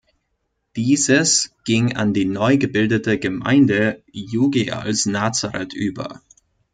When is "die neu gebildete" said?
2.11-3.19